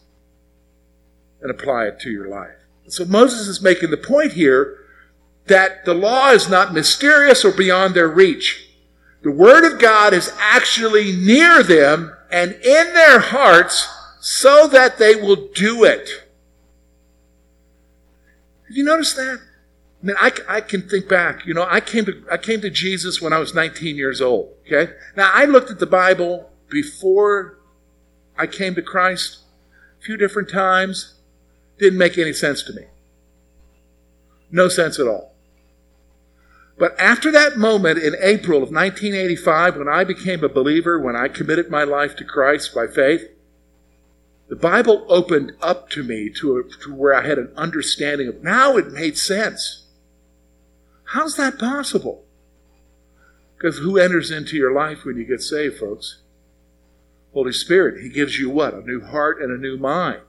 and 1.41 1.49
apply 1.49 1.85
it 1.85 1.99
to 2.01 2.11
your 2.11 2.27
life. 2.27 2.55
So 2.87 3.05
Moses 3.05 3.47
is 3.47 3.61
making 3.61 3.91
the 3.91 3.97
point 3.97 4.33
here 4.33 4.77
that 5.45 5.85
the 5.85 5.93
law 5.93 6.31
is 6.31 6.49
not 6.49 6.73
mysterious 6.73 7.45
or 7.45 7.51
beyond 7.51 7.93
their 7.93 8.07
reach. 8.07 8.69
The 9.21 9.31
Word 9.31 9.65
of 9.65 9.79
God 9.79 10.13
is 10.13 10.31
actually 10.39 11.13
near 11.13 11.63
them 11.63 12.15
and 12.29 12.53
in 12.53 12.93
their 12.93 13.19
hearts 13.19 13.87
so 14.19 14.67
that 14.67 14.97
they 14.97 15.15
will 15.15 15.47
do 15.53 15.83
it. 15.83 16.27
Have 18.67 18.77
you 18.77 18.83
noticed 18.83 19.15
that? 19.15 19.39
I 20.01 20.05
mean, 20.05 20.15
I, 20.19 20.31
I 20.47 20.61
can 20.61 20.87
think 20.87 21.09
back. 21.09 21.45
You 21.45 21.53
know, 21.53 21.65
I 21.67 21.81
came 21.81 22.05
to 22.05 22.23
I 22.31 22.37
came 22.37 22.61
to 22.61 22.69
Jesus 22.69 23.21
when 23.21 23.33
I 23.33 23.39
was 23.39 23.53
19 23.53 23.95
years 23.95 24.21
old. 24.21 24.53
Okay, 24.65 24.93
now 25.15 25.31
I 25.33 25.45
looked 25.45 25.71
at 25.71 25.79
the 25.79 25.87
Bible 25.87 26.49
before 26.69 27.57
I 28.37 28.47
came 28.47 28.75
to 28.75 28.81
Christ 28.81 29.39
a 29.99 30.03
few 30.03 30.15
different 30.15 30.49
times. 30.49 31.15
Didn't 31.77 31.97
make 31.97 32.17
any 32.17 32.33
sense 32.33 32.61
to 32.63 32.73
me. 32.73 32.83
No 34.51 34.67
sense 34.67 34.99
at 34.99 35.07
all. 35.07 35.33
But 36.79 36.97
after 36.97 37.29
that 37.33 37.57
moment 37.57 37.99
in 37.99 38.15
April 38.21 38.63
of 38.63 38.71
1985, 38.71 39.75
when 39.75 39.89
I 39.89 40.05
became 40.05 40.45
a 40.45 40.49
believer, 40.49 40.97
when 40.97 41.13
I 41.13 41.27
committed 41.27 41.69
my 41.69 41.83
life 41.83 42.15
to 42.15 42.23
Christ 42.23 42.73
by 42.73 42.87
faith, 42.87 43.29
the 44.47 44.55
Bible 44.55 45.05
opened 45.09 45.51
up 45.61 45.89
to 45.89 46.03
me 46.03 46.29
to, 46.39 46.57
a, 46.57 46.63
to 46.83 46.95
where 46.95 47.13
I 47.13 47.27
had 47.27 47.37
an 47.37 47.51
understanding 47.57 48.29
of 48.29 48.41
now 48.41 48.77
it 48.77 48.93
made 48.93 49.17
sense. 49.17 49.87
How's 51.03 51.35
that 51.35 51.59
possible? 51.59 52.23
Because 53.57 53.79
who 53.79 53.97
enters 53.97 54.31
into 54.31 54.55
your 54.55 54.73
life 54.73 55.03
when 55.03 55.17
you 55.17 55.25
get 55.25 55.41
saved, 55.41 55.79
folks? 55.79 56.21
Holy 57.33 57.51
Spirit. 57.51 58.01
He 58.01 58.07
gives 58.07 58.39
you 58.39 58.49
what? 58.49 58.73
A 58.73 58.81
new 58.81 59.01
heart 59.01 59.41
and 59.41 59.51
a 59.51 59.61
new 59.61 59.77
mind. 59.77 60.21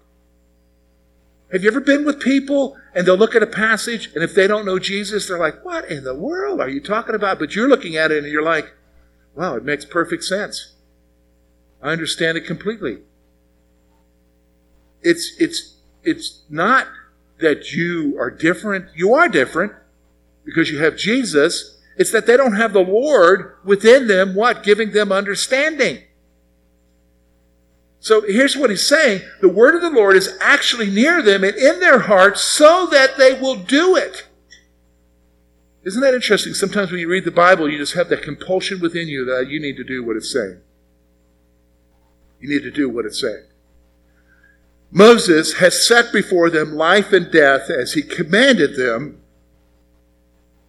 Have 1.52 1.64
you 1.64 1.70
ever 1.70 1.80
been 1.80 2.04
with 2.04 2.20
people 2.20 2.76
and 2.94 3.06
they'll 3.06 3.16
look 3.16 3.34
at 3.34 3.42
a 3.42 3.46
passage 3.46 4.10
and 4.14 4.22
if 4.22 4.34
they 4.34 4.46
don't 4.46 4.64
know 4.64 4.78
Jesus, 4.78 5.26
they're 5.26 5.38
like, 5.38 5.64
what 5.64 5.90
in 5.90 6.04
the 6.04 6.14
world 6.14 6.60
are 6.60 6.68
you 6.68 6.80
talking 6.80 7.14
about? 7.14 7.38
But 7.38 7.56
you're 7.56 7.68
looking 7.68 7.96
at 7.96 8.12
it 8.12 8.22
and 8.22 8.32
you're 8.32 8.42
like, 8.42 8.72
wow, 9.34 9.56
it 9.56 9.64
makes 9.64 9.84
perfect 9.84 10.24
sense. 10.24 10.74
I 11.82 11.90
understand 11.90 12.38
it 12.38 12.46
completely. 12.46 12.98
It's, 15.02 15.32
it's, 15.38 15.76
it's 16.04 16.42
not 16.48 16.86
that 17.40 17.72
you 17.72 18.16
are 18.18 18.30
different. 18.30 18.86
You 18.94 19.14
are 19.14 19.28
different 19.28 19.72
because 20.44 20.70
you 20.70 20.78
have 20.78 20.96
Jesus. 20.96 21.78
It's 21.96 22.12
that 22.12 22.26
they 22.26 22.36
don't 22.36 22.56
have 22.56 22.72
the 22.72 22.80
Lord 22.80 23.56
within 23.64 24.06
them, 24.06 24.34
what? 24.34 24.62
Giving 24.62 24.92
them 24.92 25.10
understanding. 25.10 26.04
So 28.00 28.22
here's 28.22 28.56
what 28.56 28.70
he's 28.70 28.88
saying. 28.88 29.20
The 29.42 29.48
word 29.48 29.74
of 29.74 29.82
the 29.82 29.90
Lord 29.90 30.16
is 30.16 30.36
actually 30.40 30.90
near 30.90 31.22
them 31.22 31.44
and 31.44 31.54
in 31.54 31.80
their 31.80 32.00
hearts 32.00 32.40
so 32.40 32.86
that 32.90 33.18
they 33.18 33.38
will 33.38 33.56
do 33.56 33.94
it. 33.94 34.26
Isn't 35.84 36.00
that 36.00 36.14
interesting? 36.14 36.54
Sometimes 36.54 36.90
when 36.90 37.00
you 37.00 37.08
read 37.08 37.24
the 37.24 37.30
Bible, 37.30 37.68
you 37.68 37.78
just 37.78 37.94
have 37.94 38.08
that 38.08 38.22
compulsion 38.22 38.80
within 38.80 39.08
you 39.08 39.24
that 39.26 39.48
you 39.48 39.60
need 39.60 39.76
to 39.76 39.84
do 39.84 40.02
what 40.02 40.16
it's 40.16 40.32
saying. 40.32 40.60
You 42.40 42.48
need 42.48 42.62
to 42.62 42.70
do 42.70 42.88
what 42.88 43.04
it's 43.04 43.20
saying. 43.20 43.44
Moses 44.90 45.54
has 45.54 45.86
set 45.86 46.12
before 46.12 46.50
them 46.50 46.74
life 46.74 47.12
and 47.12 47.30
death 47.30 47.70
as 47.70 47.92
he 47.92 48.02
commanded 48.02 48.76
them 48.76 49.20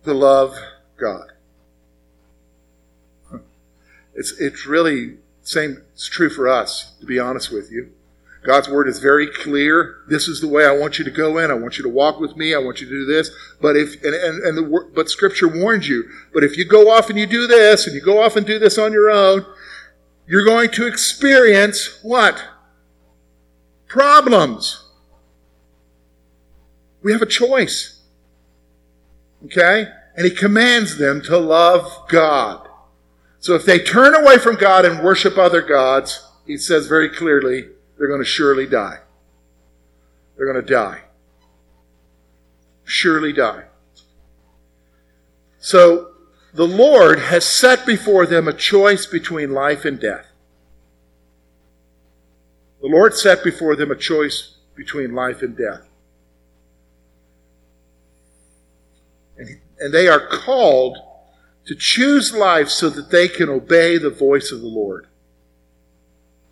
to 0.04 0.14
love 0.14 0.58
God. 0.98 1.32
It's, 4.14 4.34
it's 4.40 4.68
really 4.68 5.18
same 5.44 5.82
is 5.96 6.08
true 6.08 6.30
for 6.30 6.48
us, 6.48 6.94
to 7.00 7.06
be 7.06 7.20
honest 7.20 7.52
with 7.52 7.72
you. 7.72 7.92
God's 8.44 8.70
word 8.70 8.88
is 8.88 9.00
very 9.00 9.28
clear. 9.28 9.98
This 10.08 10.28
is 10.28 10.42
the 10.42 10.48
way 10.48 10.66
I 10.66 10.72
want 10.72 10.98
you 10.98 11.06
to 11.06 11.12
go 11.12 11.38
in. 11.38 11.52
I 11.52 11.54
want 11.54 11.78
you 11.78 11.84
to 11.84 11.90
walk 11.90 12.20
with 12.20 12.36
me. 12.36 12.56
I 12.56 12.58
want 12.58 12.82
you 12.82 12.88
to 12.88 12.92
do 12.92 13.06
this. 13.06 13.30
But 13.62 13.76
if 13.76 14.04
and 14.04 14.16
and, 14.16 14.44
and 14.44 14.58
the 14.58 14.90
but 14.96 15.10
Scripture 15.10 15.48
warns 15.48 15.88
you. 15.88 16.10
But 16.34 16.44
if 16.44 16.58
you 16.58 16.66
go 16.66 16.90
off 16.90 17.10
and 17.10 17.20
you 17.20 17.28
do 17.28 17.46
this, 17.46 17.86
and 17.86 17.96
you 17.96 18.02
go 18.02 18.22
off 18.22 18.36
and 18.36 18.46
do 18.46 18.58
this 18.58 18.80
on 18.80 18.94
your 18.94 19.12
own, 19.12 19.46
you're 20.28 20.46
going 20.46 20.72
to 20.72 20.88
experience 20.88 22.00
what? 22.02 22.44
Problems. 23.88 24.88
We 27.04 27.12
have 27.12 27.22
a 27.22 27.28
choice. 27.28 28.02
Okay? 29.46 29.88
And 30.16 30.26
He 30.26 30.32
commands 30.32 30.98
them 30.98 31.22
to 31.24 31.38
love 31.38 32.08
God. 32.08 32.68
So 33.42 33.56
if 33.56 33.66
they 33.66 33.80
turn 33.80 34.14
away 34.14 34.38
from 34.38 34.56
God 34.56 34.86
and 34.86 35.04
worship 35.04 35.36
other 35.36 35.64
gods, 35.64 36.28
he 36.46 36.58
says 36.58 36.86
very 36.86 37.10
clearly, 37.10 37.70
they're 37.98 38.08
going 38.08 38.22
to 38.22 38.26
surely 38.26 38.68
die. 38.68 39.00
They're 40.38 40.46
going 40.52 40.64
to 40.64 40.74
die. 40.74 41.02
Surely 42.84 43.34
die. 43.34 43.64
So 45.60 46.12
the 46.54 46.68
Lord 46.68 47.20
has 47.20 47.44
set 47.44 47.84
before 47.84 48.28
them 48.28 48.48
a 48.48 48.54
choice 48.54 49.08
between 49.08 49.54
life 49.54 49.86
and 49.86 50.00
death. 50.00 50.28
The 52.80 52.88
Lord 52.88 53.16
set 53.16 53.44
before 53.44 53.76
them 53.76 53.90
a 53.90 53.96
choice 53.96 54.58
between 54.76 55.16
life 55.16 55.42
and 55.42 55.58
death. 55.58 55.88
And, 59.36 59.60
and 59.80 59.92
they 59.92 60.08
are 60.08 60.28
called 60.28 61.00
to 61.66 61.76
choose 61.76 62.34
life 62.34 62.70
so 62.70 62.90
that 62.90 63.12
they 63.12 63.28
can 63.28 63.50
obey 63.50 63.98
the 63.98 64.10
voice 64.10 64.52
of 64.52 64.62
the 64.62 64.68
Lord. 64.68 65.08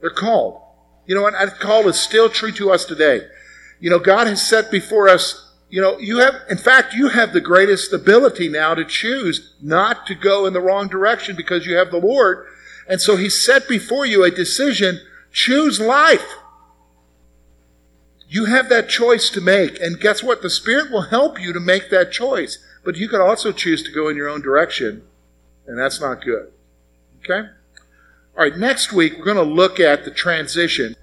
They're 0.01 0.09
called. 0.09 0.61
You 1.05 1.15
know 1.15 1.23
what? 1.23 1.33
That 1.33 1.59
call 1.59 1.87
is 1.87 1.99
still 1.99 2.29
true 2.29 2.51
to 2.53 2.71
us 2.71 2.85
today. 2.85 3.27
You 3.79 3.89
know, 3.89 3.99
God 3.99 4.27
has 4.27 4.45
set 4.45 4.69
before 4.69 5.09
us, 5.09 5.53
you 5.69 5.81
know, 5.81 5.97
you 5.97 6.19
have, 6.19 6.35
in 6.49 6.57
fact, 6.57 6.93
you 6.93 7.09
have 7.09 7.33
the 7.33 7.41
greatest 7.41 7.91
ability 7.93 8.47
now 8.47 8.75
to 8.75 8.85
choose 8.85 9.53
not 9.61 10.05
to 10.07 10.15
go 10.15 10.45
in 10.45 10.53
the 10.53 10.61
wrong 10.61 10.87
direction 10.87 11.35
because 11.35 11.65
you 11.65 11.75
have 11.75 11.91
the 11.91 11.97
Lord. 11.97 12.45
And 12.87 13.01
so 13.01 13.15
He 13.15 13.29
set 13.29 13.67
before 13.67 14.05
you 14.05 14.23
a 14.23 14.31
decision 14.31 15.01
choose 15.31 15.79
life. 15.79 16.35
You 18.27 18.45
have 18.45 18.69
that 18.69 18.89
choice 18.89 19.29
to 19.31 19.41
make. 19.41 19.79
And 19.79 19.99
guess 19.99 20.21
what? 20.21 20.41
The 20.41 20.49
Spirit 20.49 20.91
will 20.91 21.03
help 21.03 21.41
you 21.41 21.51
to 21.53 21.59
make 21.59 21.89
that 21.89 22.11
choice. 22.11 22.59
But 22.83 22.97
you 22.97 23.09
can 23.09 23.21
also 23.21 23.51
choose 23.51 23.83
to 23.83 23.91
go 23.91 24.07
in 24.07 24.15
your 24.15 24.29
own 24.29 24.41
direction, 24.41 25.03
and 25.67 25.77
that's 25.77 25.99
not 25.99 26.23
good. 26.23 26.51
Okay? 27.19 27.49
All 28.37 28.43
right, 28.43 28.57
next 28.57 28.93
week 28.93 29.17
we're 29.17 29.25
going 29.25 29.37
to 29.37 29.43
look 29.43 29.79
at 29.79 30.05
the 30.05 30.11
transition 30.11 30.95